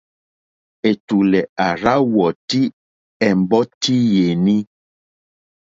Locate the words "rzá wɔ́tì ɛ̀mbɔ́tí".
1.79-3.95